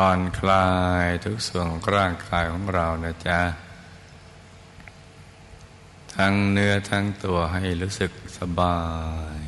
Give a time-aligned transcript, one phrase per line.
[0.00, 0.68] ผ่อนคลา
[1.04, 3.40] ยทุกส่วนของร่างกายของเรานะจ๊ะ
[6.14, 8.80] ทั้งเนื้อทั้งตัวให้รู้สึกสบา
[9.36, 9.38] ย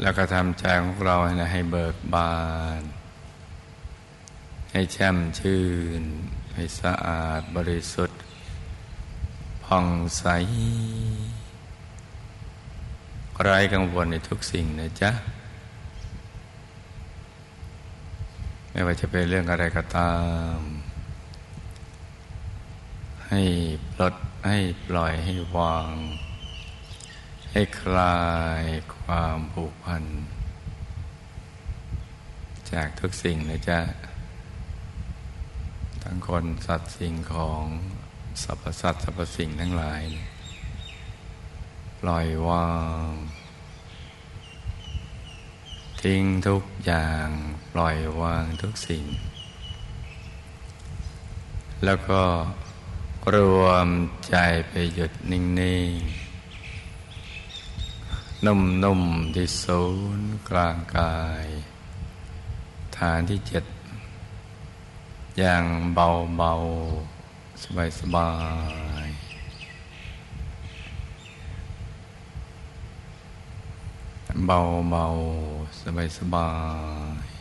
[0.00, 1.16] แล้วก็ทำใจของเรา
[1.52, 2.36] ให้เบิกบา
[2.80, 2.82] น
[4.72, 5.64] ให้แช่มชื่
[6.00, 6.02] น
[6.54, 8.20] ให้สะอาดบริสุทธิ์
[9.64, 9.86] ผ่อง
[10.18, 10.24] ใส
[13.42, 15.12] ไร้กังวลในทุกสิ่งนะจ๊ะ
[18.76, 20.14] ไม่ว่าจะเป็นเรื่องอะไรก็ตา
[20.56, 20.58] ม
[23.28, 23.42] ให้
[23.92, 24.14] ปลด
[24.48, 25.94] ให้ปล่อยให้วาง
[27.52, 28.24] ให้คลา
[28.62, 28.64] ย
[28.96, 30.04] ความผูกพัน
[32.72, 33.80] จากทุกสิ่งนะจ๊ะ
[36.02, 37.62] ทั้งคนสัตว์สิ่งของ
[38.42, 40.02] สรรพสัตว์สรรพสิ่งทั้งหลาย
[42.00, 42.68] ปล่อยวา
[43.06, 43.08] ง
[46.10, 47.28] ทิ้งทุกอย่าง
[47.72, 49.04] ปล่อยวางทุกสิ่ง
[51.84, 52.22] แล้วก็
[53.34, 53.88] รวม
[54.28, 54.36] ใจ
[54.68, 55.42] ไปหยุดนิ่
[55.88, 59.82] งๆ นุ่มๆที่ศู
[60.18, 61.46] นย์กลางกาย
[62.96, 63.64] ฐานที่เจ็ด
[65.38, 65.64] อย่าง
[65.94, 67.62] เบาๆ
[68.00, 68.30] สบา
[69.04, 69.16] ยๆ
[74.46, 74.58] เบา
[74.90, 75.06] เบา
[75.96, 76.50] บายสบา
[77.22, 77.36] ย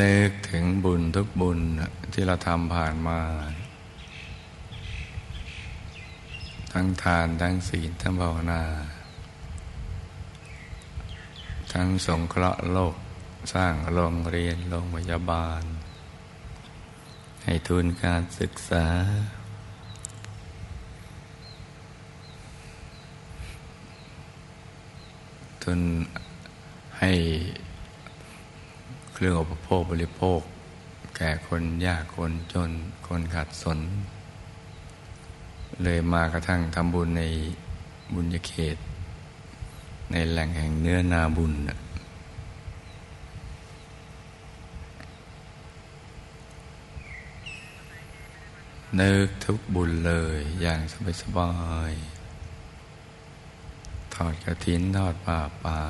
[0.00, 1.60] นึกถึงบุญทุกบุญ
[2.12, 3.20] ที่เราทำผ่านมา
[6.72, 8.62] ทั้งทานทั้งศีลทั้งภาวนา
[11.72, 12.94] ทั้งสงเคราะห์โลก
[13.54, 15.62] สร้างโรงเรียนโรงพยาบาล
[17.44, 18.86] ให้ทุนการศึกษา
[25.66, 25.80] ทุน
[27.00, 27.12] ให้
[29.12, 30.40] เครื่องอุปโภคบริโภค
[31.16, 32.70] แก่คนยากคนจน
[33.06, 33.78] คนขาดสน
[35.82, 37.22] เลยมากระทั่งทำบุญใน
[38.14, 38.76] บุญญเขต
[40.10, 41.52] ในแหล่งแห่งเนื้อนาบุญ
[49.00, 50.80] นึกทุกบุญเลยอย่าง
[51.22, 51.52] สบา
[51.90, 52.15] ยๆ
[54.16, 55.80] ทอดกระถินทอดป่าป่า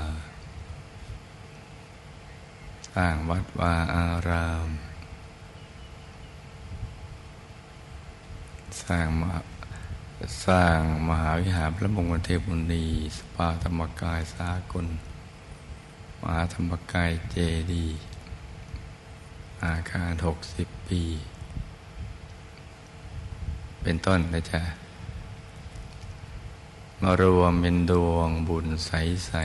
[2.92, 4.69] สร้างวัดวาอาราม
[8.83, 9.33] สร้างมา
[10.47, 10.78] สร้าง
[11.09, 12.86] มหาวิหารพระมงคลเทพุณี
[13.16, 14.86] สปาธรรมกายสากล
[16.21, 17.36] มหาธรรมกายเจ
[17.72, 17.86] ดี
[19.65, 21.03] อาคารหกสิบปี
[23.83, 24.62] เป็นต้นนะจ๊ะ
[27.03, 28.91] มารวมเป็นดวงบุญใส
[29.33, 29.37] ๆ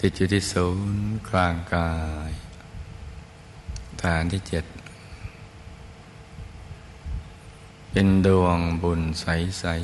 [0.00, 1.90] ติดอยู่ที่ศูนย์กลางกา
[2.28, 2.30] ย
[4.02, 4.64] ฐานที่เจ็ด
[7.90, 9.76] เป็นดวงบุญใส ๆ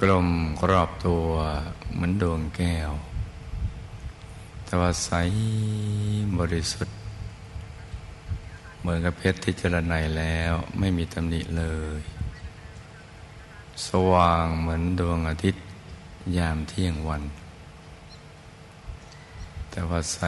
[0.00, 0.28] กลม
[0.70, 1.26] รอบตัว
[1.94, 2.92] เหมือนดวงแก้ว
[4.72, 5.12] แต่ว่าใส
[6.38, 6.96] บริสุทธิ์
[8.80, 11.64] เหมือนกับเพชรที่เจรไนแล้วไม่มีตำหนิเล
[11.98, 12.00] ย
[13.86, 15.62] สว่างเหมือนดวงอาทิตย์
[16.36, 17.22] ยามเที่ยงวัน
[19.70, 20.18] แต่ว่าใส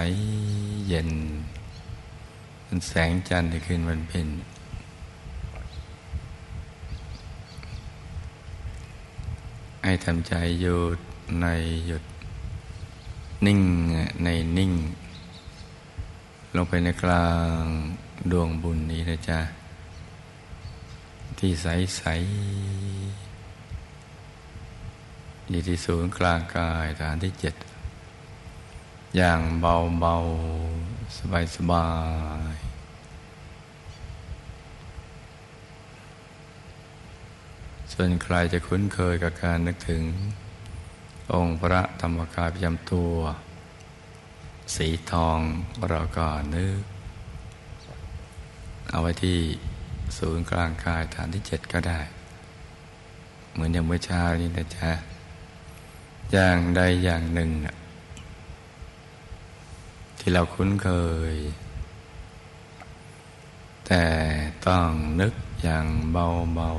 [0.88, 1.11] เย็น
[2.64, 4.29] เป็นแสงจันทร์ที่ขึ้นวันเพ็ญ
[9.85, 10.99] ให้ทำใจหยุด
[11.43, 11.47] ใน
[11.88, 12.05] หยุด
[13.46, 13.61] นิ่ง
[14.25, 14.73] ในนิ่ง
[16.56, 17.29] ลงไปในกลา
[17.61, 17.62] ง
[18.31, 19.41] ดวงบุญนี้นะจ๊ะ
[21.38, 22.02] ที่ใสใส
[25.50, 27.55] อยู่ที่ศูนย์กลางกายฐานที่เจ็ด
[29.17, 30.14] อย่างเบาเบา
[31.19, 31.88] สบายสบา
[32.52, 32.55] ย
[37.93, 40.02] ส่วนใครจะคุ้นเคยกับการนึกถึง
[41.32, 43.15] องค์พระธรรมกายประจำตัว
[44.76, 45.38] สีทอง
[45.88, 46.81] เราก็นึก
[48.91, 49.38] เอาไว้ที่
[50.19, 52.00] ศูนย์กลางกายฐานที่เจ็ดก็ได้
[53.53, 54.91] เหมือนอย่างเมื่อเช้านี้นะจ๊ะ
[56.32, 57.50] อย่างใดอย่างหนึ่ง
[60.19, 60.88] ที่เราคุ้นเค
[61.32, 61.35] ย
[63.87, 64.05] แต่
[64.67, 64.88] ต้อง
[65.21, 66.71] นึกอย่างเบา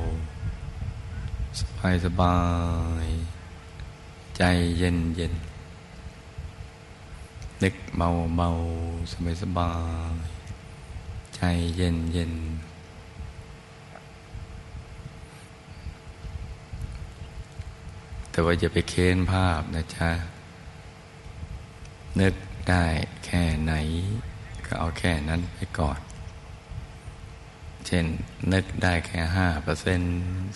[0.78, 2.38] ๆ สบายสบา
[3.04, 3.06] ย
[4.38, 4.44] ใจ
[4.78, 5.34] เย็นเย็น
[7.64, 8.50] นึกเบาเบา
[9.12, 9.72] สบายสบา
[10.14, 10.16] ย
[11.36, 11.42] ใจ
[11.76, 12.34] เย็นเย็น
[18.30, 20.10] แต่ว่าอย่าไปเค้นภาพนะจ๊ะ
[22.20, 22.36] นึก
[22.70, 22.86] ได้
[23.26, 23.74] แค่ไหน
[24.66, 26.00] ก็เอาแค่นั้นไปก่อน
[27.86, 28.06] เช่น
[28.54, 30.12] นึกได้แค่ห้าเปอร์เซ็นต์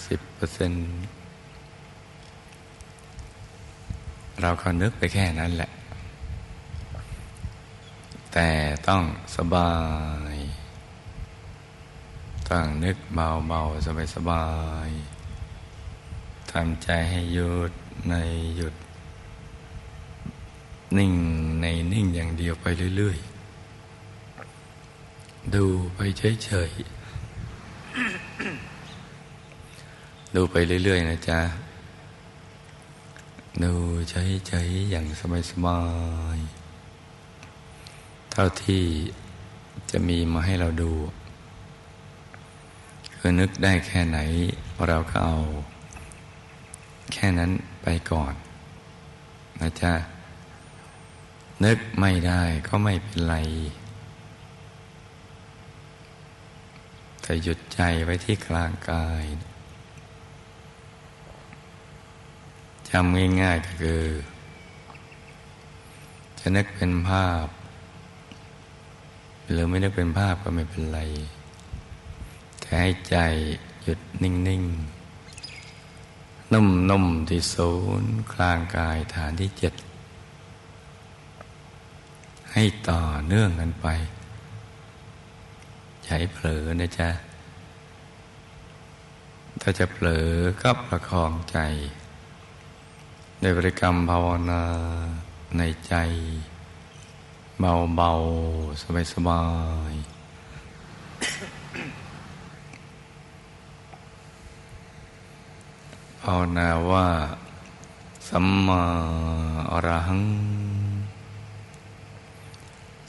[0.08, 0.84] สิบเปอร์เซ็นต์
[4.42, 5.72] เราก็นึกไปแค่นั้นแหละ
[8.34, 8.50] แต่
[8.88, 9.04] ต้อง
[9.36, 9.74] สบา
[10.34, 10.36] ย
[12.50, 14.48] ต้องนึกเบาๆสบา
[14.88, 17.72] ยๆทำใจให้หยุด
[18.10, 18.16] ใน
[18.56, 18.76] หยุด
[20.98, 21.14] นิ่ง
[21.62, 22.66] ในนิ่งอย่างเดียวไป
[22.98, 23.18] เรื่อย
[24.56, 25.66] ๆ ดู
[25.96, 31.40] ไปเฉยๆดูไปเรื่อย ๆ นะจ๊ะ
[33.64, 33.74] ดู
[34.10, 35.06] เฉยๆอย่าง
[35.50, 35.82] สบา
[36.36, 38.84] ยๆเท่าที่
[39.92, 40.94] จะมีมาให้เราดู
[43.16, 44.20] คือนึกได้แค่ไหน
[44.88, 45.38] เราก็เอา
[47.14, 47.52] แค่นั้น
[47.84, 48.34] ไปก่อน
[49.62, 49.94] นะจ๊ะ
[51.66, 53.36] นึกไม่ได้ก็ไม่เป็นไร
[57.22, 59.24] แต่หยุดใจไว้ที่กลางกาย
[62.92, 64.04] จำง่ายๆก็คือ
[66.40, 67.46] จะนึกเป็นภาพ
[69.50, 71.00] หรือไม่นึกเป็นภาพก็ไม่เป็นไร
[72.60, 73.18] แต่ให้ใจ
[73.84, 77.72] หยุดนิ่งๆ นุ่มๆ ที่ศู
[78.02, 79.74] นย์กลางกายฐานที่เจ็ด
[82.54, 83.88] ให้ต่อเนื่องกันไป
[86.02, 87.10] อย่าให้เผลอนะจ๊ะ
[89.62, 90.28] ถ้าจะเผลอ
[90.62, 91.60] ก็ประคองใจ
[93.42, 94.64] ในบริกรรมภาวนา
[95.58, 95.94] ในใจ
[97.60, 99.44] เบาๆ สบา
[99.92, 100.10] ยๆ
[106.24, 107.08] ภาวนาว่า
[108.30, 108.84] สัมมา
[109.72, 110.24] อรหัง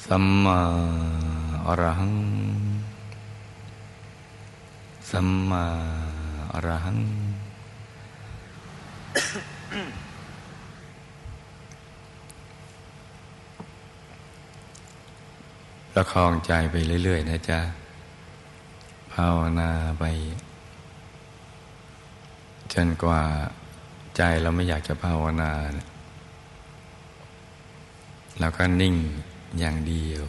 [0.07, 0.59] สัมมา
[1.67, 2.15] อรหัง
[5.11, 5.65] สัมมา
[6.53, 6.99] อรหัง
[15.95, 17.61] ประคองใจไปเรื่อย ๆ นะจ๊ะ
[19.13, 20.05] ภาวนาไป
[22.73, 23.23] จนกว่า
[24.17, 25.53] ใจเราไม่อยากจะภาวนา
[28.39, 28.97] เราก็นิ่ง
[29.59, 30.25] อย่างเดียว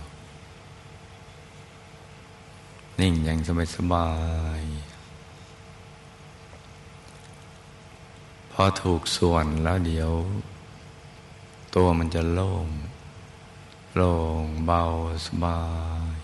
[3.02, 4.10] นิ่งอย่างสบายสบา
[4.62, 4.64] ย
[8.52, 10.12] พอถูกส่วนแล้วเดี๋ยว
[11.76, 12.68] ตัวมันจะโล่ง
[13.96, 14.12] โล่
[14.44, 14.84] งเบา
[15.26, 15.60] สบา
[16.14, 16.16] ย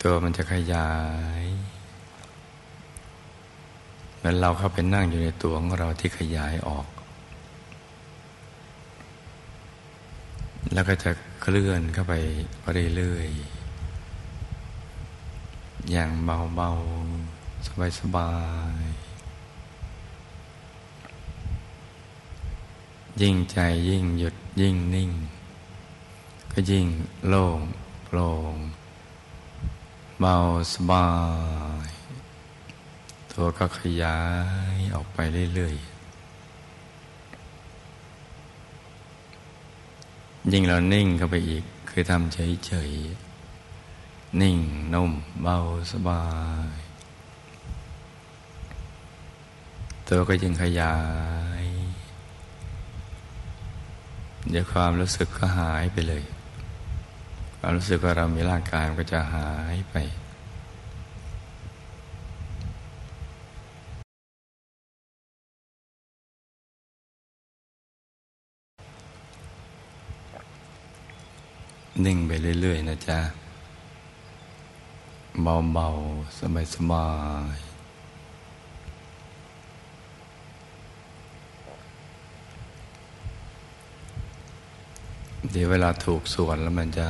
[0.00, 0.90] ตัวมันจะขยา
[1.40, 1.42] ย
[4.16, 6.86] เหมือนเราเข้าไปนั่งอยู่ในตัวของเราที่ขยายออก
[10.74, 12.14] แล้วก็จะเคลื่อนเข้าไป
[12.96, 13.60] เรื่อยๆ
[15.92, 17.66] อย่างเบาๆ
[18.00, 18.32] สบา
[18.78, 18.89] ยๆ
[23.22, 23.58] ยิ่งใจ
[23.88, 25.10] ยิ่งหยุดยิ่งนิ่ง
[26.52, 26.86] ก็ยิ่ง
[27.28, 27.60] โล่ง
[28.04, 28.56] โปร่ง
[30.20, 30.36] เบา
[30.72, 31.08] สบา
[31.86, 31.88] ย
[33.32, 34.18] ตัวก็ขยา
[34.74, 35.18] ยออกไป
[35.54, 35.90] เรื่อยๆ
[40.52, 44.58] ยิ่งเรานิ่งเข้าไปอีก คือทำเฉยๆ นิ่ง
[44.94, 45.12] นุ่ม
[45.42, 45.56] เบา
[45.92, 46.24] สบา
[46.74, 46.76] ย
[50.08, 50.96] ตัวก็ยิ่งขยา
[51.59, 51.59] ย
[54.50, 56.22] เดี๋ยวความรู้สึกก็หายไปเลย
[57.58, 59.96] ความรู้สึกว่าเรามีร่างกายมันก็จะหายไป
[72.04, 72.30] นิ่งไป
[72.60, 73.20] เรื่อย ๆ นะจ๊ะ
[75.42, 76.38] เบา ๆ
[76.74, 77.08] สบา
[77.54, 77.69] ย ๆ
[85.48, 87.08] เดี๋ยวเวลาถูกส่วนแล้วมันจะ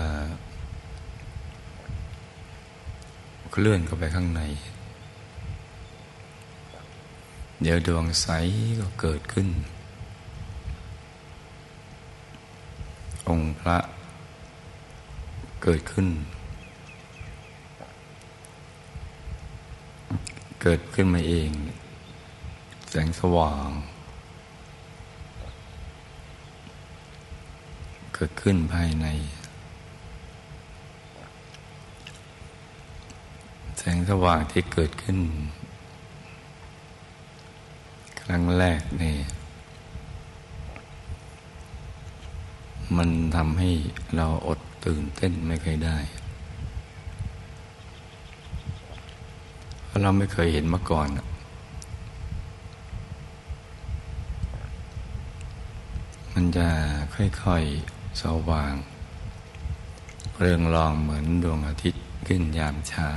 [3.52, 4.40] เคลื่อนเข้าไปข้างใน
[7.62, 8.28] เดี๋ยวดวงใส
[8.80, 9.48] ก็เกิดขึ้น
[13.28, 13.78] องค์พระ
[15.62, 16.08] เกิดขึ้น
[20.62, 21.50] เกิดขึ้นมาเอง
[22.90, 23.68] แสงสว่าง
[28.24, 29.06] กิดขึ้นภายใน
[33.78, 35.18] แสงสว่างที่เกิดขึ้น
[38.22, 39.16] ครั้งแรกนี่
[42.96, 43.70] มันทำให้
[44.16, 45.98] เราอดตื่นเต้นไม่เคยได้
[49.86, 51.08] เพราะเราไม่เคยเห็นมาก่อน
[56.32, 56.66] มันจะ
[57.14, 58.74] ค่อยๆ สว่าง
[60.38, 63.10] เรืองรองเหมือนดวงอาทิตย์ขึ้นยามเช้า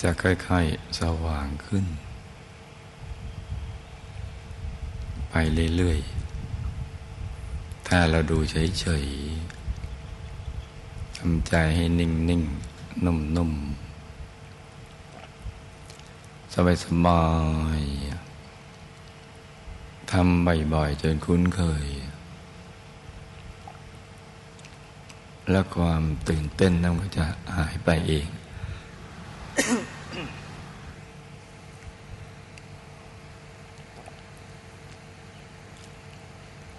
[0.00, 1.86] จะค่อยๆสว่างขึ้น
[5.30, 5.34] ไป
[5.76, 13.71] เรื่อยๆ ถ้าเราดูเฉยๆทำใจให้นิ่งๆ นุ่มๆ
[16.54, 16.56] ส
[17.06, 17.24] บา
[17.78, 21.86] ยๆทำบ่อยๆจนคุ้นเคย
[25.50, 28.26] แล้วความตื่นเต้นนั่นก็จะหายไปเอง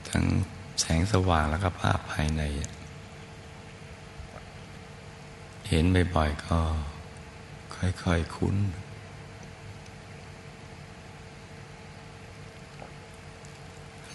[0.09, 0.25] ทั้ง
[0.79, 2.41] แสงสว่างแล้วก็ภาพภายใน
[5.69, 5.83] เห็น
[6.15, 6.59] บ่อยๆก็
[7.75, 8.57] ค่อยๆคุ้น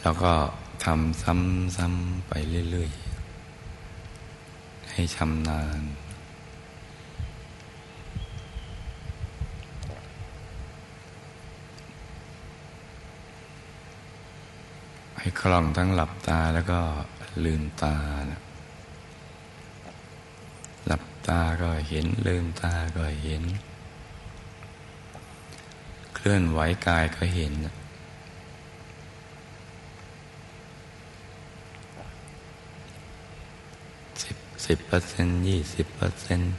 [0.08, 0.34] แล้วก็
[0.84, 2.32] ทำซ้ำๆไป
[2.70, 5.82] เรื่อยๆ ให้ชำนาญ
[15.18, 16.80] ให้คล่องทั้งหลับตาแล้วก็
[17.44, 17.96] ลืมตา
[18.30, 18.40] นะ
[20.86, 23.42] หลับตาก็เห็น ลืมตาก็เห็น
[26.14, 27.87] เคลื่อนไหวกายก็เห็นสิบ
[34.68, 36.54] สิบเปอร์เซ็นต์ยี่สิบเปอร์เซ็นต์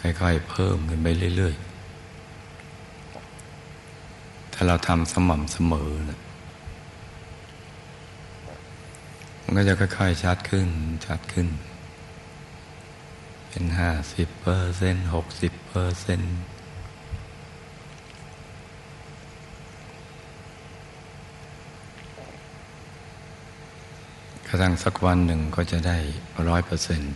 [0.00, 1.72] ค่อยๆเพิ่มขึ้นไปเรื่อย ๆ
[4.52, 6.20] ถ้าเราทำสม่ำเสมอนะ
[9.42, 10.68] มันก็จะค่อย ๆ ชัดขึ้น
[11.06, 11.48] ชัดขึ้น
[13.48, 16.36] เป็นห้าสิบเปอร์เซ็นต์หกสิบเปอร์เซ็นต์
[24.50, 25.98] กระทั่งสักวันหนึ่งก็จะได้
[26.48, 27.12] ร้อยเปอร์เซ็นต์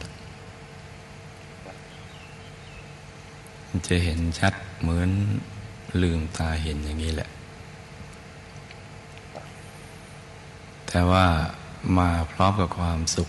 [3.88, 5.10] จะเห็นชัดเหมือน
[6.02, 7.30] ลืมตาเห็นอย่างนี้แหละ
[10.88, 11.26] แต่ว่า
[11.98, 13.28] มาพร้อมกับความสุข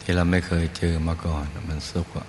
[0.00, 2.28] ที่เราไม่เคยเจอมาก่อน มันสุขอะ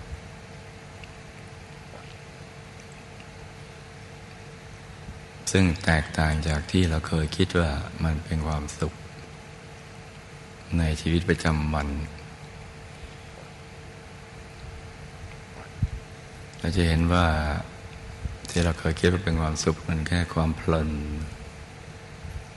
[5.52, 7.72] ซึ่งแตกต่างจากที่เราเคยคิดว่า
[8.04, 8.94] มันเป็นความสุข
[10.78, 11.88] ในชีวิตประจำวัน
[16.60, 17.26] เราจะเห็นว่า
[18.50, 20.90] ที่เราเคยคิดว่าเป็นความสุขมันแค่ความเพลิน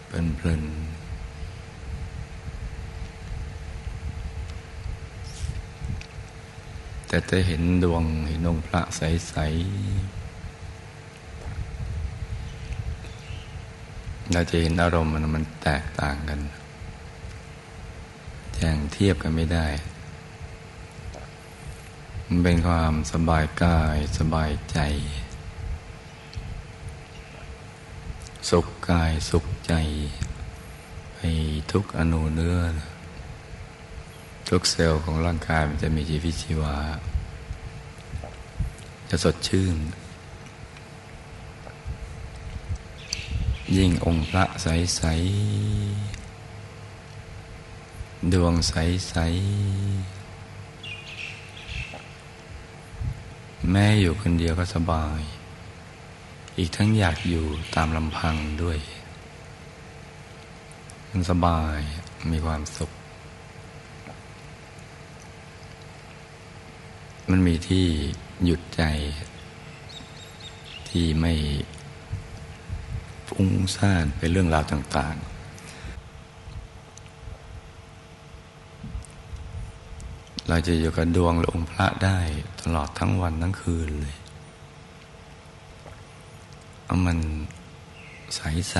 [0.08, 0.64] เป็นเพลิน
[7.06, 10.12] แต่จะเห็นดวงเห็นองค์พระใสๆ
[14.32, 16.40] เราจะเห็นอารมณ์มันมันแตกต่างกัน
[18.64, 19.66] อย่างเทียบกันไม่ได้
[22.26, 24.78] มันเป็นความสบายกายสบายใจ
[28.50, 29.72] สุขกายสุขใจ
[31.14, 31.20] ไป
[31.72, 32.58] ทุกอนูเนื้อ
[34.48, 36.76] ทุกเซลล์ของร่างกายมันจะมีชีวิตชีวา
[39.08, 39.76] จะสดชื่น
[43.76, 46.11] ยิ่งองค์พระใสๆ
[48.30, 50.12] ดวงใสๆ
[53.70, 55.20] แม่อยู่คนเดียวก็สบาย
[56.58, 58.78] อีกทั้งอยากอยู่ตามลำพังด้วย
[61.10, 61.78] มันสบาย
[62.30, 62.90] มีความสุข
[67.30, 67.86] มันมีที่
[68.44, 68.82] หยุดใจ
[70.88, 71.32] ที่ไม่
[73.28, 75.31] ฟุ้งซ่านไปเรื่องราวต่าง ๆ
[80.52, 82.18] เราจะอยู่กับดวงหรือองค์พระได้
[82.62, 84.16] ตลอดทั้งวันทั้งคืนเลย
[86.84, 87.18] เอามัน
[88.36, 88.76] ใส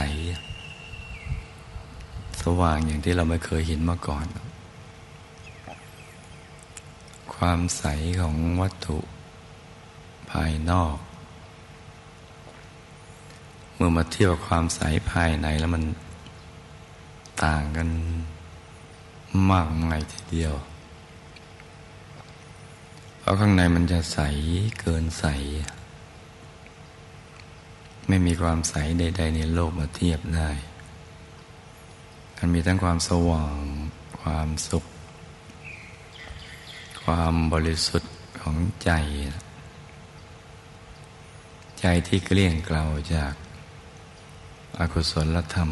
[0.78, 4.26] ๆสว่างอย่างที่เราไม่เคยเห็นมาก่อน
[7.34, 7.84] ความใส
[8.20, 8.98] ของวัตถุ
[10.30, 10.96] ภายนอก
[13.74, 15.84] เมื่อมาเทียบกับความใสภายในแล้วมัน
[17.44, 17.88] ต่างกัน
[19.50, 20.54] มากมายทีเดียว
[23.32, 24.20] ราะข้างในมันจะใส
[24.80, 25.24] เกินใส
[28.08, 30.50] ไม่มีความใสใด ๆ ในโลกมาเทียบได้
[32.38, 33.60] มันมีทั้งความสว่าง
[34.20, 34.84] ความสุข
[37.04, 38.90] ความบริสุทธิ์ของใจ
[41.80, 43.34] ใจที่เกลี้ยงเกลาจาก
[44.78, 45.70] อากุศลธรรม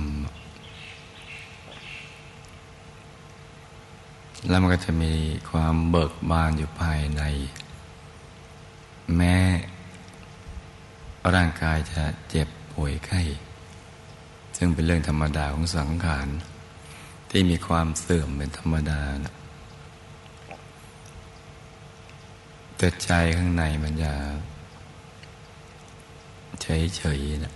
[4.48, 5.12] แล้วมันก็จะมี
[5.50, 7.22] ความเบิกบานอยู่ภายใน
[9.16, 9.36] แม้
[11.34, 13.22] ร่างกายจะเจ็บป่วยไข้
[14.56, 16.28] ซึ่งเป็นเรื่องธรรมดาของสังขาร
[17.30, 19.34] ที่มีความเสื่อมเป็นธรรมดานะ
[22.76, 24.12] แต่ใจข้างในมันจะ
[26.62, 27.54] เฉยๆนะ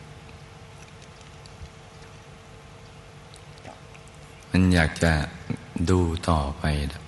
[4.51, 5.13] มันอยากจะ
[5.91, 7.04] ดูต่อไปนะ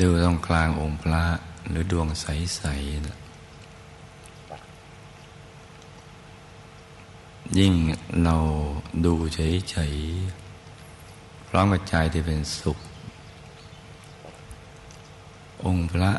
[0.00, 1.24] ดูตรงกลางองค์พระ
[1.68, 3.18] หรือดวงใสๆนะ
[7.58, 7.72] ยิ่ง
[8.24, 8.36] เรา
[9.04, 12.78] ดูเฉยๆพร้อมกับใจที่เป็นสุข
[15.66, 16.12] องค์พระ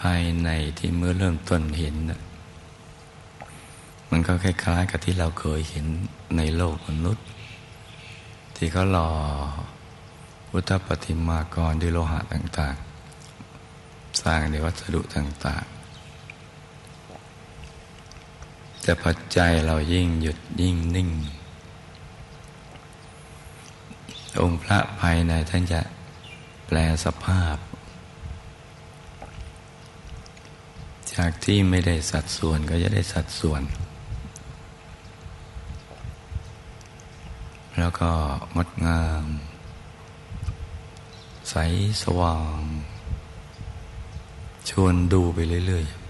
[0.00, 0.48] ภายใน
[0.78, 2.20] ที่เมื่อเริ่มต้นเห็นนะ
[4.10, 5.86] มันก็คล้ายๆ กับที่เราเคยเห็น
[6.36, 7.26] ในโลกมนุษย์
[8.56, 9.10] ที่เขาหล่อ
[10.52, 15.80] พุทธปฏิมากรด้วยโลหะต่างๆ สร้างในวัสดุต่างๆ
[18.82, 21.08] แต่ปัจจัยเรายิ่งหยุดยิ่งนิ่ง
[24.40, 25.80] องค์พระภายในท่านจะ
[26.66, 27.56] แปลสภาพ
[31.14, 33.62] จากที่ไม่ได้สัดส่วนก็จะได้สัดส่วน
[37.78, 38.10] แล้วก็
[38.56, 39.24] งดงาม
[41.50, 41.56] ใส
[42.02, 42.62] สว่าง
[44.68, 46.00] ชวนดูไปเรื่อย ๆ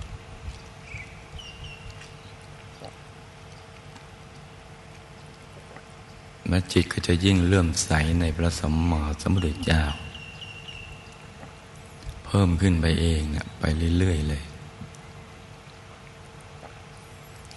[6.47, 9.83] แม้จิตก็จะยิ่งเลื่อมใสในพระสัมมาสัมพุทธเจ้า
[12.25, 13.65] เพิ่มขึ้นไปเองนะไป
[13.99, 14.43] เรื่อย ๆ เลย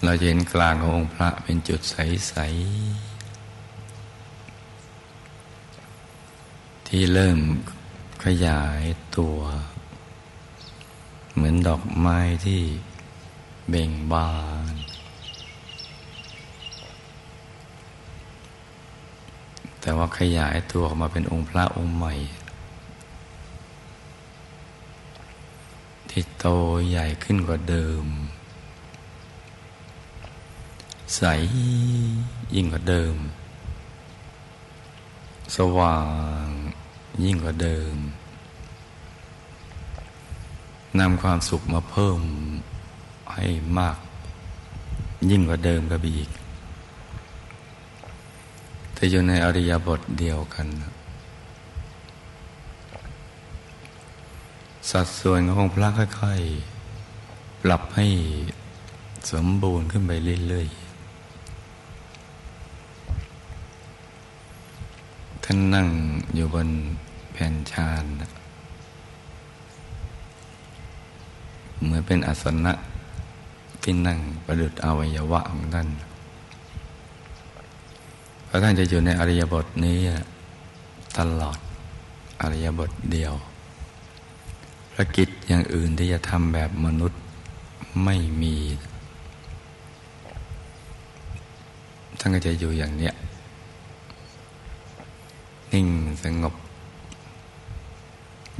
[0.04, 3.13] เราจะเห็นกลางขององค์พระเป็นจุดใส ๆ
[6.88, 7.39] ที่เริ่ม
[8.30, 8.84] ขยาย
[9.18, 9.38] ตัว
[11.34, 12.62] เหมือนดอกไม้ที่
[13.70, 14.32] เบ่งบา
[14.72, 14.74] น
[19.82, 22.14] แต่ว่าขยายตัวออกมาเป็นองค์พระองค์ใหม่
[26.10, 26.46] ที่โต
[26.90, 28.06] ใหญ่ขึ้นกว่าเดิม
[31.16, 31.22] ใส
[32.56, 33.16] ยิ่งกว่าเดิม
[35.56, 36.00] สว่า
[36.46, 36.48] ง
[37.24, 37.98] ยิ่งกว่าเดิม
[40.99, 42.19] นำความสุขมาเพิ่ม
[43.34, 43.45] ให้
[43.79, 43.97] มาก
[45.32, 46.32] ยิ่งกว่าเดิมก็บีอีก
[48.93, 50.67] แต่อยู่ในอริยบทเดียวกัน
[54.89, 58.08] สัดส่วนของพระค่อยๆ ปรับให้
[59.32, 60.12] สมบูรณ์ขึ้นไป
[60.47, 60.75] เรื่อยๆ
[65.43, 65.88] ท่านนั่ง
[66.36, 66.69] อยู่บน
[67.34, 68.03] แผ่นชาน
[71.84, 72.74] เหมือนเป็นอาสนะ
[73.84, 75.88] ที่นั่งประดุดอวัยวะของท่าน
[78.48, 79.98] พระท่านจะอยู่ในอริยบทนี้
[81.17, 81.58] ตลอด
[82.41, 83.34] อริยบทเดียว
[84.93, 87.22] ภารกิจอย่างอื่นที่จะทำแบบมนุษย์
[88.04, 88.56] ไม่มี
[92.19, 93.13] ท่านก็จะอยู่อย่างเนี้ย
[95.72, 95.88] นิ่ง
[96.24, 96.54] สงบ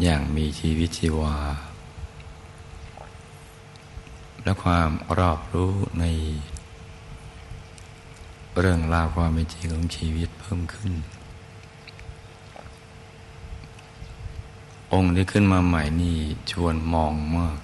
[0.04, 1.36] อย่างมีชีวิตชีวา
[4.44, 6.06] และความรอบรู้ใน
[8.60, 10.94] เรื่องราวความเป็นจริงของชีวิตเพิ่มขึ้น
[14.94, 16.18] องค์ที่ขึ้นมาใหม่นี่
[16.52, 17.60] ชวนมองมาก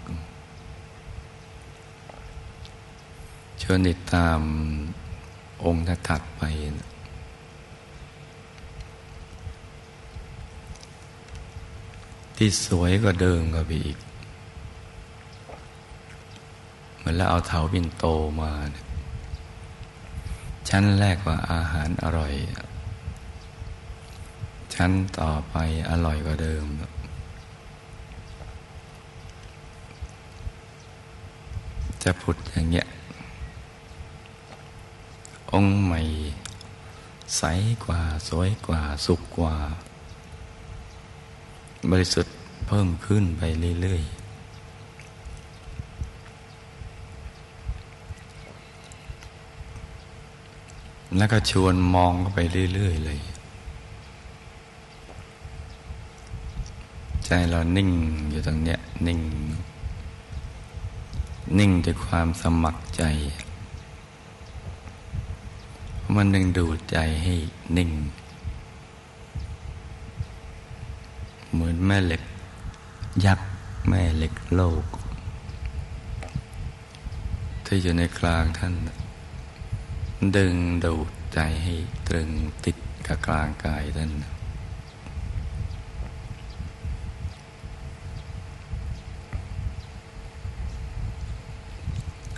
[3.62, 4.40] ชวนติดตาม
[5.66, 6.42] องค์ถัดไป
[12.36, 13.98] ที่สวยกว่าเดิมก็ไปอีก
[17.10, 18.06] มือนแล้วเอาเถาบินโต
[18.42, 18.52] มา
[20.70, 22.34] ชั้นแรกว่าอาหารอร่อย
[24.74, 25.56] ชั้นต่อไป
[25.90, 26.66] อร่อยกว่าเดิม
[32.04, 32.88] จะผุดอย่างเงี้ย
[35.52, 36.02] องค์ใหม่
[37.38, 37.44] ใส
[37.86, 39.56] กว่า สวยกว่า สุขกว่า
[41.92, 42.36] บริสุทธิ์
[42.68, 43.42] เพิ่มขึ้นไป
[43.82, 44.19] เรื่อยๆ
[51.18, 52.40] แล้วก็ชวนมองเข้าไป
[52.74, 53.20] เรื่อย ๆ เลย
[57.26, 57.90] ใจเรานิ่ง
[58.30, 59.22] อยู่ตรงเนี้ยนิ่ง
[61.60, 63.04] นิ่งด้วยความสมัครใจ
[66.16, 67.36] มันดึงดูดใจให้
[67.78, 67.92] นิ่ง
[71.52, 72.24] เหมือนแม่เหล็ก
[73.26, 73.48] ยักษ์
[73.88, 74.86] แม่เหล็กโลก
[77.66, 78.74] ที่อยู่ในกลางท่าน
[80.38, 80.56] ดึง
[80.86, 81.76] ดูดใจให้
[82.08, 82.30] ตรึง
[82.66, 82.78] ติด
[83.08, 84.12] กับกลางกายท่าน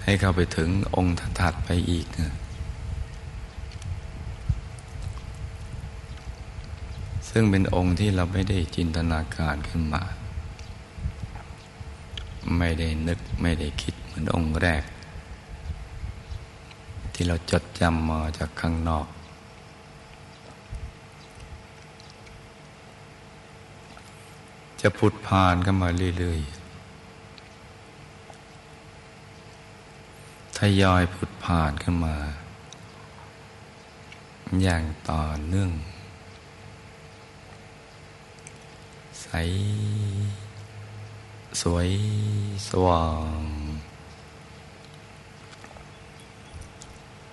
[0.04, 2.34] ให้เข้าไปถึงองค์ถัดไปอีกนะ
[7.30, 10.04] ซึ่งเป็นองค์ที่เราไม่ได้จินตนาการขึ้นมา
[12.58, 14.84] ไม่ได้นึกไม่ได้คิดเหมือนองค์แรก
[17.24, 19.08] ที่เราจดจำมาจากข้างนอก
[24.82, 32.16] จะพุดผ่านกันมาเรื่อยๆทยอยพุดผ่านขึ้นมา
[34.64, 35.72] อย่างต่อเนื่อง
[39.22, 39.28] ใส
[41.62, 41.90] สวย
[42.68, 43.06] สว่า
[43.40, 43.61] ง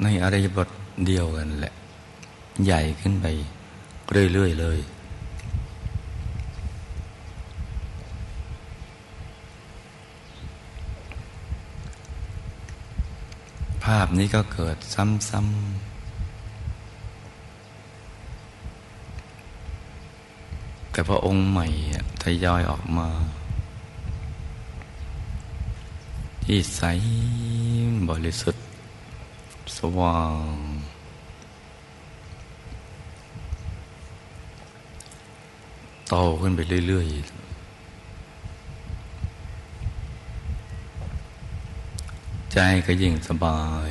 [0.02, 0.68] ในอริยบท
[1.06, 1.72] เดียวกันแหละ
[2.64, 3.26] ใหญ่ขึ้นไป
[4.32, 4.78] เรื่อย ๆ เลย
[13.84, 15.88] ภาพนี้ก็เกิดซ้ำๆ
[20.90, 21.66] แต่พระองค์ใหม่
[22.22, 23.08] ทยอยออกมา
[26.44, 26.82] ที่ใส
[28.08, 28.67] บริสุทธิ์
[29.76, 30.20] สว่า
[30.52, 30.54] ง
[36.08, 37.48] โตขึ้นไปเรื่อย ๆ
[42.52, 43.90] ใจก็ยิ่งสบาย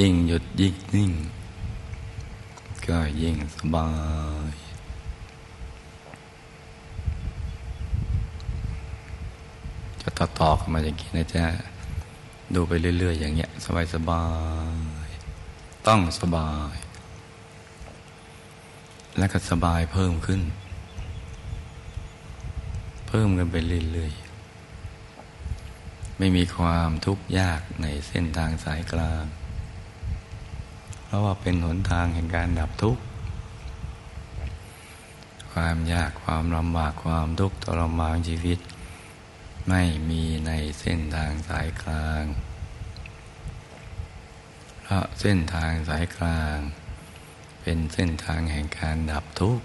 [0.00, 1.12] ยิ่งหยุดยิ่งนิ่ง
[2.86, 3.90] ก็ยิ่งสบา
[4.50, 4.52] ย
[10.02, 11.44] จะ ต่อต่อกันมาอย่างนี้นะจ๊ะ
[12.54, 14.24] ดูไปเรื่อย ๆ อย่างเงี้ย สบายสบา
[15.06, 15.08] ย
[15.86, 16.74] ต้องสบาย
[19.18, 20.42] แล้วก็สบายเพิ่มขึ้น
[23.08, 23.56] เพิ่มกันไป
[23.92, 24.26] เรื่อยๆ
[26.18, 29.24] ไม่มีความทุกข์ยากในเส้นทางสายกลาง
[31.04, 33.02] เพราะว่าเป็นหนทางแห่งการดับทุกข์
[35.52, 38.58] ความยากความลำบากความทุกข์ทรมานชีวิต
[39.68, 42.24] ไม่มีในเส้นทางสายกลาง
[44.82, 46.58] เพราะเส้นทางสายกลาง
[47.60, 49.64] เป็นเส้นทางแห่งการดับทุกข์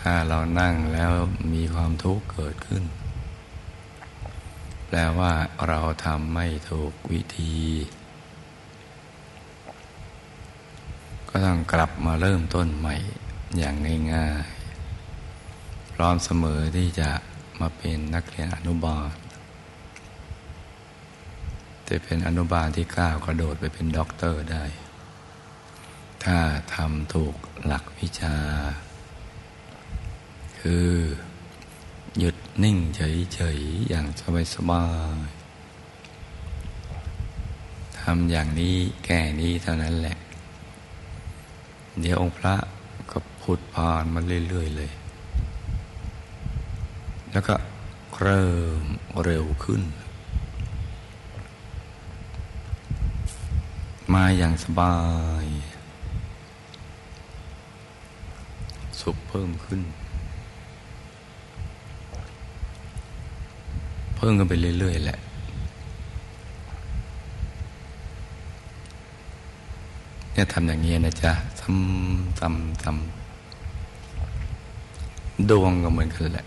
[0.00, 1.12] ถ้าเรานั่งแล้ว
[1.52, 2.84] มีความทุกข์เกิดขึ้น
[4.86, 5.32] แปลว่า
[5.68, 7.56] เราทำไม่ถูกวิธี
[11.28, 12.96] ก็ต้องกลับมาเริ่มต้นใหม่
[13.58, 13.74] อย่าง
[14.12, 17.10] ง่ายๆพร้อมเสมอที่จะ
[17.60, 19.14] มาเป็นนักเรียนอนุบาล
[21.88, 24.64] จะเป็นอนุบาลที่ก้าวกระโดดไปเป็นด็อกเตอร์ได้
[26.24, 26.38] ถ้า
[26.74, 28.36] ทำถูกหลักวิชา
[30.60, 30.88] คือ
[32.18, 34.06] หยุดนิ่งเฉยๆ อย่าง
[34.54, 34.84] สบา
[35.24, 40.16] ยๆทำอย่างนี้แก่นี้เท่านั้นแหละ
[42.00, 42.54] เดี๋ยวองค์พระ
[43.10, 44.92] ก็พุดผ่านมาเรื่อย ๆ เลย
[47.34, 47.54] แล้วก็
[48.20, 48.50] เริ่
[48.82, 48.84] ม
[49.24, 49.82] เร็วขึ้น
[54.14, 54.96] มาอย่างสบา
[55.44, 55.46] ย
[59.00, 59.80] สุขเพิ่มขึ้น
[64.16, 65.18] เพิ่มกันไปเรื่อย ๆ แหละ
[70.32, 76.46] เนี่ยทำอย่างนี้ยนะจ๊ะทำทำทำดวงก็เหมือนกันแหละ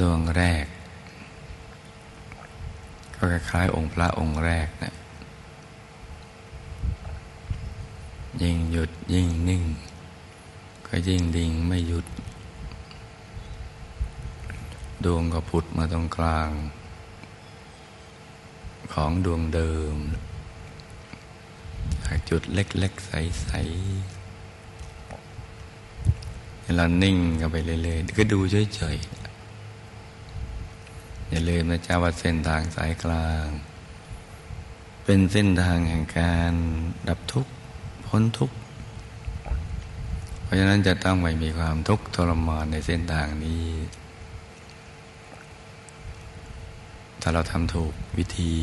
[0.00, 0.66] ดวงแรก
[3.14, 4.94] ก็คล้ายองค์พระองค์แรกนะ
[8.42, 9.62] ยิ่งหยุดยิ่งนิ่ง
[10.86, 12.06] ก็ยิ่งดิ่งไม่หยุด
[15.04, 16.50] ดวงก็ผุดมาตรงกลาง
[18.92, 19.96] ของดวงเดิม
[22.04, 23.56] จากจุดเล็ก ๆ ใส ๆ
[26.76, 28.38] เรานิ่งกันไปเรื่อยๆก็ดู
[28.74, 29.15] เฉยๆ
[31.30, 33.46] อย่าลืมนะจ๊ะว่าเส้นทางสายกลาง
[35.04, 36.54] เป็นเส้นทางแห่งการ
[37.08, 37.52] ดับทุกข์
[38.06, 38.56] พ้นทุกข์
[40.42, 43.66] เพราะฉะนั้นจะต้องไม่มีความทุกข์ทรมานในเส้นทางนี้
[47.20, 48.54] ถ้าเราทำถูกวิธี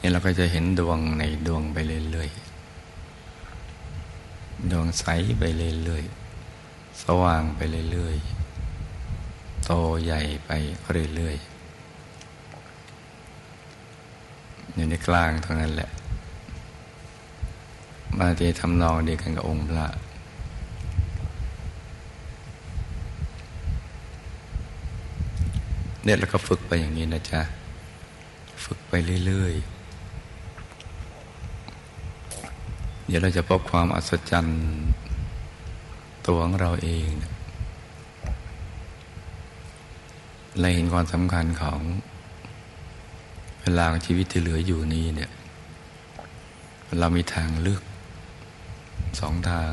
[0.00, 1.76] นี่เราก็จะเห็นดวงในดวงไป
[2.10, 5.04] เรื่อยๆดวงใส
[5.38, 5.42] ไป
[5.84, 7.60] เรื่อยๆสว่างไป
[7.92, 8.45] เรื่อยๆ
[9.66, 9.72] โต
[10.04, 10.50] ใหญ่ไป
[11.14, 11.56] เรื่อยๆ
[14.74, 15.90] อยู่ในกลางท่านั้นแหละ
[18.18, 19.86] บาที่ทำนองเดียวกันกับองค์พระ
[26.04, 27.40] เนี่ยเราก็ฝึกไปอย่างนี้นะจ๊ะ
[28.64, 28.92] ฝึกไป
[29.26, 29.64] เรื่อยๆ
[33.06, 34.60] เดี๋ยวเราจะพบความอัศจรรย์
[36.26, 37.08] ตัวของเราเอง
[40.58, 41.80] และเห็นความสำคัญของ
[43.62, 45.30] เวลาชีวิตที่เหลืออยู่นี้เนี่ย
[46.98, 47.82] เรามีทางเลือก
[49.20, 49.70] สองทาง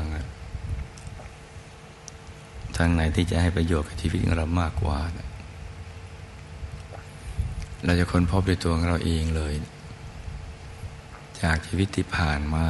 [2.76, 4.98] ทางไหนที่จะให้ประโยชน์กับชีวิตของเรามากกว่า
[7.84, 9.54] เราจะค้นพบด้วยตัวของเราเองเลย
[11.42, 12.64] จากชีวิตที่ผ่านมา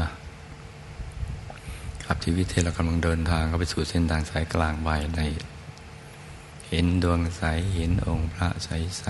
[2.06, 5.20] กับชีวิตที่เรากำลังเดินทางเข้าไปสู่เส้นทางสายกลางใบใน
[6.74, 7.42] ห็นดวงใส
[7.76, 9.04] เห็นองค์พระใสใส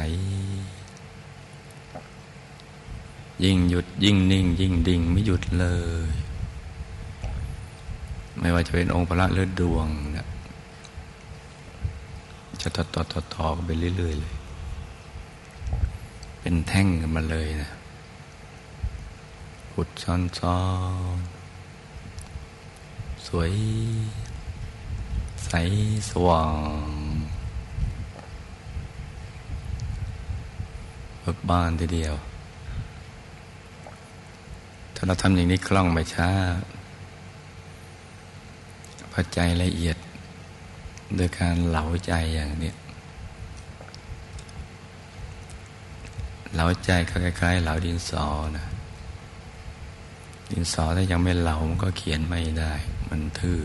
[3.45, 5.67] ยิ่งหยุดยิ่งนิ่ง ยิ่งดิ่งไม่หยุดเล
[6.07, 6.11] ย
[8.39, 10.27] ไม่ว่าจะเป็นองค์พระเลือดวงเนี่ย
[12.61, 14.35] จะต่อต่อต่อต่อไปเรื่อยๆเลย
[16.41, 17.71] เป็นแท่งกันมาเลยนะ
[19.73, 20.59] ผุดซ้อนซ้อ
[21.17, 21.19] น
[23.27, 23.53] สวย
[25.45, 25.53] ใส
[26.11, 27.04] สว่าง
[31.27, 32.15] เบิกบานทีเดียว
[34.95, 36.29] ถ้าเราทำอย่างนี้คล่องไปช้า
[39.13, 39.97] พอใจละเอียด
[41.17, 42.73] โดยการเหลาใจอย่างนี้
[46.53, 48.67] เหลาใจก็คล้ายๆเหลาดินสอนะ
[50.51, 52.73] ดินสอถ้ายังไม่เหลามันก็เขียนไม่ได้
[53.09, 53.61] มันทื่อ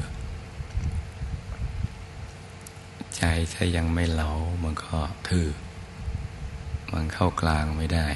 [3.17, 4.30] ใจถ้ายังไม่เหลา
[4.63, 4.98] มันก็
[5.30, 5.48] ทื่อ
[6.93, 8.08] มันเข้ากลางไม่ได้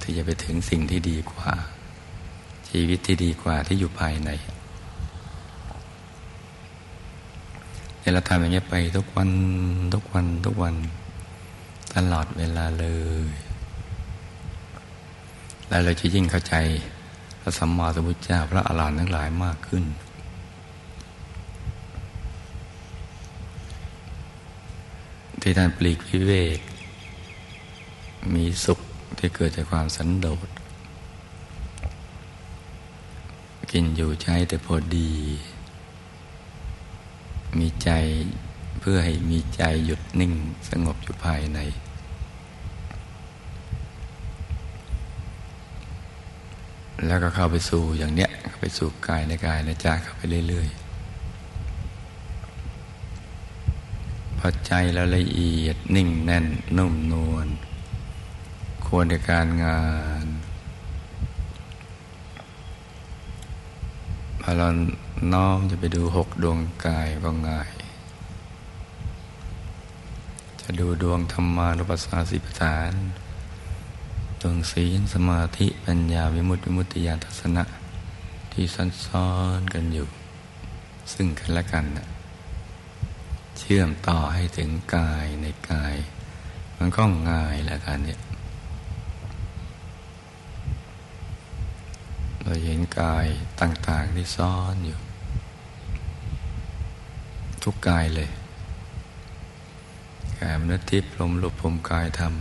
[0.00, 1.50] ที่จะไปถึงสิ่งที่ดีกว่า
[2.68, 4.30] ชีวิตที่ดีกว่าที่อยู่ภายใน
[8.00, 9.30] เนี่ยเราทำอย่างนี้ไปทุกวัน
[9.94, 10.74] ทุกวันทุกวัน
[11.94, 12.86] ตลอดเวลาเล
[13.26, 13.30] ย
[15.68, 16.54] แล้วเราจะยิ่งเข้าใจ
[17.40, 19.84] พระสัมมาสัมพุทธเจ้าพระอรหันต์ทั้งหลายมากขึ้น
[25.40, 26.58] ที่ท่านปลีกวิเวก
[28.34, 28.78] มีสุข
[29.18, 30.48] ที่เกิดจากความสันโดษ
[33.70, 35.10] กินอยู่ใช้แต่พอดี
[37.58, 37.90] มีใจ
[38.80, 40.32] เพื่อให้มีใจหยุดนิ่ง
[40.70, 41.58] สงบอยู่ภายใน
[47.06, 50.88] แล้วก็เข้าไปสู่อย่างเนี้ยเข้าไปสู่กายในกายในใจเข้าไปเรื่อยๆ
[54.38, 57.48] พอใจแล้วละเอียดนิ่งแน่นนุ่มนวล
[58.88, 59.82] ควรในการงา
[60.24, 60.26] น
[64.40, 64.68] พอเรา
[65.32, 67.70] น้อมจะไปดูหกดวงกายก็ง่าย
[70.60, 72.92] จะดูดวงธรรมานุปัสสาสิปฐาน
[74.40, 77.64] ดวงศีลสมาธิปัญญาวิมุตติวิมุตติญาณทัศนะ
[78.52, 78.64] ที่
[79.06, 80.08] ซ้อนๆกันอยู่
[81.12, 82.06] ซึ่งกันและกันนะ
[83.58, 85.94] เชื่อมต่อให้ถึงกายในกาย
[86.76, 88.20] มันก็ง่ายแล้วกันเนี่ย
[92.50, 93.26] เราเห็นกาย
[93.60, 94.98] ต่าง ๆ ที่ซ่อนอยู่
[97.62, 98.30] ทุกกายเลย
[100.40, 102.34] กายมนุษย์ทิพย์ลมลุกพรมกายธรรม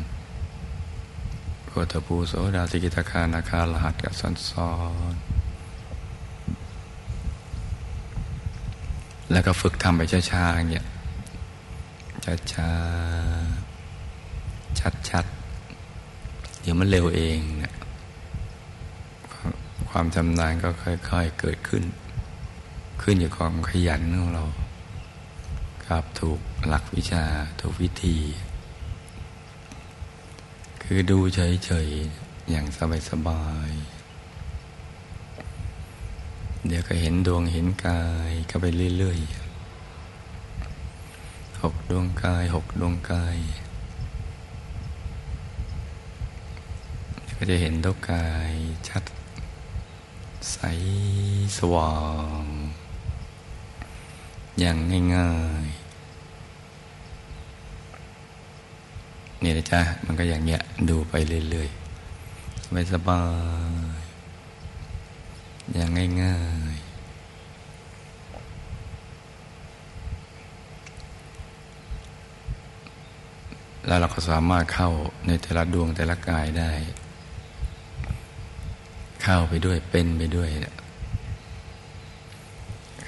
[1.70, 4.72] คตภูโสดาสิกิตาคานาคาลหัสกับซ้อนซ้อ
[5.14, 5.16] น
[9.32, 10.86] แล้วก็ฝึกทำไปช้าๆอย่างเงี้ย
[12.54, 17.74] ช้าๆชัดๆเดี๋ยวมันเร็วเองเนี่ย
[20.00, 21.84] ความชำนาญก็ค่อย ๆเกิดขึ้น
[23.02, 24.46] ขึ้นอยู่กับความขยันของเรา
[25.86, 27.26] ครับถูกหลักวิชา
[27.62, 28.18] ถูกวิธี
[30.84, 32.66] คือดูเฉยๆ อย่าง
[33.10, 38.66] สบายๆ เดี๋ยวก็เห็นดวงเห็นกายก็ไป
[38.98, 43.38] เรื่อยๆหกดวงกายหกดวงกาย
[47.36, 48.54] ก็จะเห็นทุกกาย
[48.90, 49.04] ชัด
[50.54, 50.58] ใส
[51.58, 51.94] สว่า
[52.44, 52.46] ง
[54.60, 54.78] อย่าง
[55.16, 55.32] ง่า
[55.64, 55.88] ยๆ
[59.44, 61.14] นี่นะจ๊ะ มันก็อย่างเงี้ย ดูไป
[61.50, 63.22] เรื่อยๆสบา
[63.70, 65.90] ยๆอย่าง
[66.22, 66.36] ง่า
[66.74, 66.88] ยๆ
[73.88, 74.90] แล้วเราก็สามารถเข้า
[75.28, 76.72] ในแต่ละดวงแต่ละกายได้
[79.30, 80.50] เข้าไปด้วยเป็นไปด้วย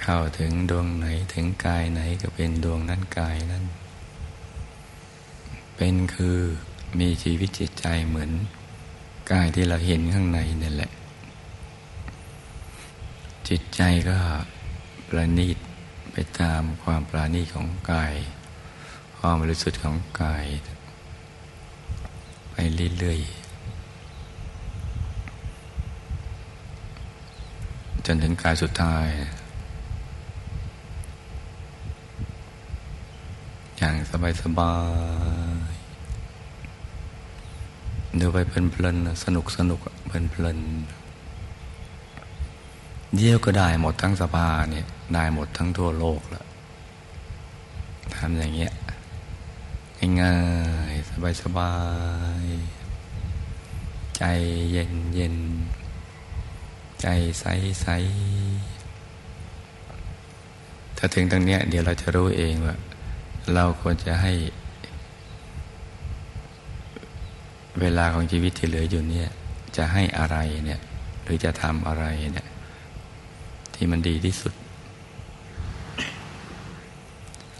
[0.02, 3.64] เข้าถึงดวงไหนถึงกายไหนก็เป็นดวงนั้นกายนั้น
[5.76, 6.38] เป็นคือ
[7.00, 8.30] มีชีวิตจิตใจเหมือน
[9.32, 10.90] กายที่เราเห็นข้างในนั่นแหละ
[13.48, 14.18] จิตใจก็
[15.08, 15.58] ประณีต
[16.12, 18.14] ไปตามความปราณีตของกาย
[19.18, 20.44] ความบริสุทธิ์ของกาย
[22.50, 22.56] ไป
[22.98, 23.40] เรื่อยๆ
[27.99, 29.06] จ นถึงกายสุดท้าย
[33.76, 34.74] อย่างสบายสบา
[35.66, 35.68] ย
[38.20, 41.00] ดูไปเพลินๆสนุกสนุกเพลินๆ
[43.16, 46.46] เดียวก็ได้หมดทั้งสภาเนี่ยได้หมดทั้งทั่วโลกแล้ว
[48.16, 48.72] ทำอย่างเงี้ย
[50.20, 50.36] ง่า
[50.92, 51.74] ยๆสบา
[52.42, 54.22] ยๆใจ
[54.70, 55.36] เย็นเย็น
[57.02, 57.06] ใจ
[57.40, 57.44] ใส
[57.82, 57.86] ใส
[60.96, 62.76] ถ้าถึงตรงเนี้ยเดี๋ยวเราจะรู้เองว่า
[63.54, 64.32] เราควรจะให้
[67.80, 69.28] เวลาของชีวิตที่เหลืออยู่เนี่ย
[69.76, 70.80] จะให้อะไรเนี่ย
[71.22, 72.48] หรือจะทำอะไรเนี่ย
[73.74, 74.52] ที่มันดีที่สุด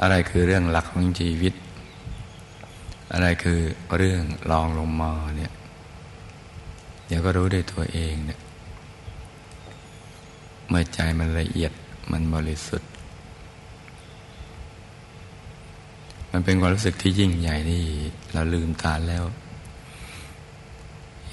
[0.01, 1.55] อะไรคือเรื่องหลักของชีวิต
[3.13, 3.61] อะไรคือ
[3.97, 5.53] เรื่องรองลงมาเนี่ย
[7.07, 8.41] เดี๋ยวก็รู้ด้วยตัวเองเนี่ย
[10.71, 11.73] เมื่อใจมันละเอียด
[12.13, 12.91] มันบริสุทธิ์
[16.31, 17.83] มันเป็นความรู้สึกที่ยิ่งใหญ่ที่
[18.33, 19.25] เราลืมตาแล้ว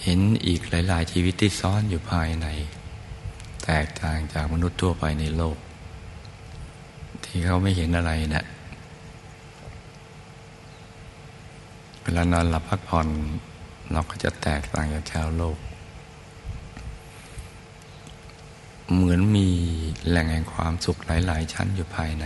[0.03, 2.47] เห็นอีกหลาย ๆ ชีวิตที่ซ้อนอยู่ภายใน
[3.65, 5.57] แตกต่างจากมนุษย์ทั่วไปในโลก
[7.23, 8.45] ที่เขาไม่เห็นอะไรนะ่ะ
[12.03, 13.07] เวลานอนหลับพักผ่อน
[13.91, 15.57] เราก็จะแตกต่างจากชาวโลก
[18.93, 19.47] เหมือนมี
[20.07, 22.25] แหล่งแห่งความสุขหลาย ๆ ชั้นอยู่ภายใน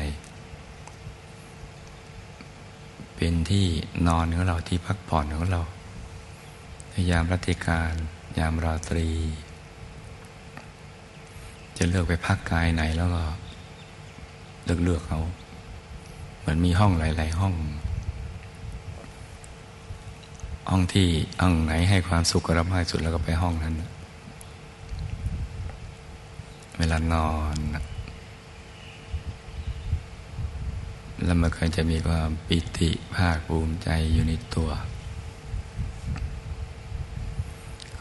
[3.15, 3.65] เป็นที่
[4.07, 5.61] นอนของเราที่พักผ่อนของเรา
[6.89, 7.93] ในยามรัติการ
[8.37, 9.09] ยามราตรี
[11.77, 13.23] จะเลือกไปพักกายไหนแล้วก็
[14.65, 15.19] เลือกเลือกเขา
[16.39, 17.53] เหมือนมีห้องหลาย ๆ ห้อง
[20.69, 21.07] ห้องที่
[21.41, 23.75] ห้องไหนให้ความสุขกับเรามากสุดแล้วก็ไปห้องนั้น
[26.83, 27.57] เวลานอน
[31.23, 34.69] แล้วมันก็จะมีความปิติภาคภูมิใจอยู่ในตัว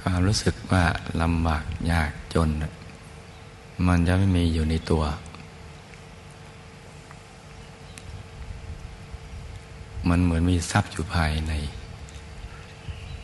[0.00, 0.84] ความรู้สึกว่า
[1.22, 2.48] ลำบากยากจน
[3.86, 5.04] มันจะไม่มีอยู่ในตัว
[10.08, 11.52] มันเหมือนมีทรัพย์อยู่ภายใน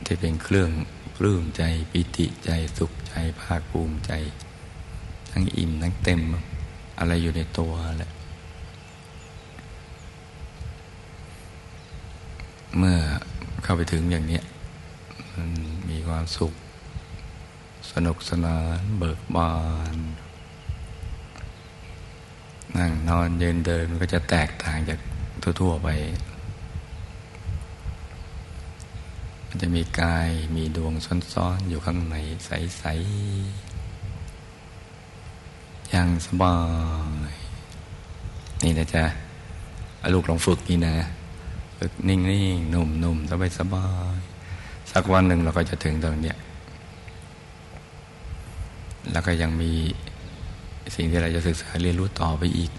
[0.05, 0.71] ที่เป็นเครื่อง
[1.17, 4.13] ปลื้มใจปิติใจสุขใจภาคภูมิใจ
[5.39, 6.21] ทั้งอิ่มทั้งเต็ม
[6.99, 8.11] อะไรอยู่ในตัวแหละ
[12.77, 12.99] เมื่อ
[13.63, 14.41] เข้าไปถึงอย่างนี้
[15.35, 15.51] มัน
[15.91, 16.53] มีความสุข
[17.93, 19.53] สนุกสนานเบิกบา
[19.95, 19.97] น
[22.79, 25.01] นั่งนอนเดินเดินก็จะแตกต่างจาก
[25.61, 25.89] ทั่วๆไป
[29.49, 30.93] มันจะมีกายมีดวง
[31.33, 33.66] ซ้อนๆ อยู่ข้างในใส ๆ
[35.99, 36.57] อย่างสบา
[37.31, 37.33] ย
[38.65, 39.05] นี่นะจ๊ะ
[40.15, 40.97] ลูกลองฝึกนี่นะ
[41.79, 42.19] ฝึกนิ่
[42.57, 44.19] งๆ นุ่มๆ สบายสบาย
[44.93, 46.37] สักวันหนึ่งเราก็จะถึงตรงเนี้ย
[49.13, 49.73] แล้วก็ยังมี
[50.95, 52.71] สิ่งที่เราจะศึกษาเรียนรู้ต่อไปอีก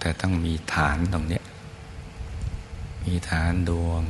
[0.00, 1.44] แต่ต้องมีฐานตรงเนี้ย
[3.04, 4.02] มีฐานดวง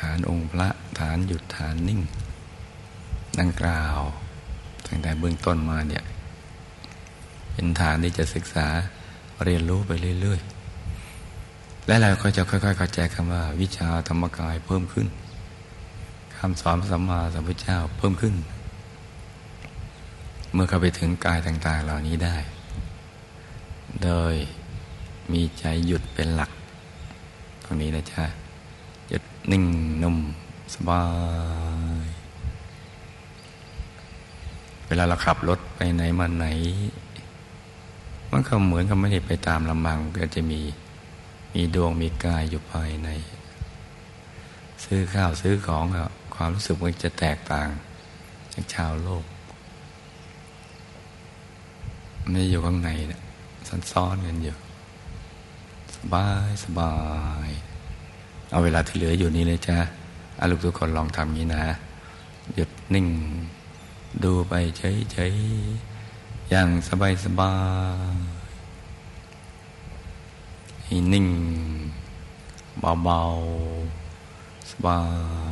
[0.00, 0.68] ฐานองค์พระ
[0.98, 2.00] ฐานหยุดฐานนิ่ง
[3.40, 3.98] ดังกล่าว
[4.86, 6.04] ตั้งแต่เบื้องต้นมาเนี่ย
[7.52, 8.66] เป็นฐานที่จะศึกษา
[9.44, 15.06] เรียนรู้ไปเรื่อยๆ และเราก็จะค่อยๆเข้าใจคำว่า วิชาธรรมกายเพิ่มขึ้น
[16.38, 18.34] คำสอนพระสัมมาสัมพุทธเจ้าเพิ่มขึ้น
[20.52, 22.36] เมื่อเข้าไปถึงกายต่าง ๆ เหล่านี้ได้
[24.04, 24.34] โดย
[25.32, 26.50] มีใจหยุดเป็นหลัก
[27.64, 28.24] ตรงนี้นะจ๊ะ
[29.08, 29.64] หยุดนิ่ง
[30.02, 30.16] นุ่ม
[30.74, 31.02] สบา
[32.04, 32.06] ย
[34.86, 36.46] เวลาเราขับรถไปไหนมาไหน
[38.34, 40.60] มันก็เหมือนกับไม่ได้ไปตามลำพังก็จะมี
[41.54, 43.08] มีดวงมีกายอยู่ภายใน
[44.84, 45.84] ซื้อข้าวซื้อของ
[46.34, 47.68] ความรู้สึกมันจะแตกต่าง
[48.52, 49.24] จากชาวโลก
[52.30, 53.20] ไม่อยู่ข้างในนะ
[53.92, 54.56] ซ้อนๆกันอยู่
[55.96, 56.94] สบายสบา
[57.46, 57.50] ย
[58.50, 59.78] เอาเวลาที่เหลืออยู่นี้เลยจ้ะ
[60.40, 61.64] อาลูกทุกคนลองทำงี้นะ
[62.54, 63.06] หยุดนิ่ง
[64.24, 65.91] ดูไปเฉยๆ
[66.54, 67.54] อย่างสบายสบา
[68.12, 68.16] ย
[70.84, 71.28] ให้นิ่ง
[73.04, 74.98] เบาๆสบา